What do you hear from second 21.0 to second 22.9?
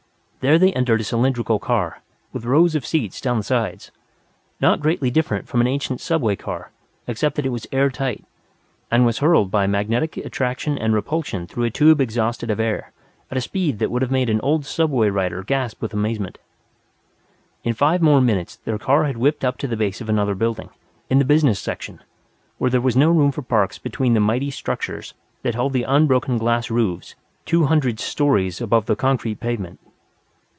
in the business section, where there